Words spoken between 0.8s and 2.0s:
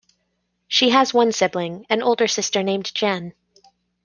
has one sibling,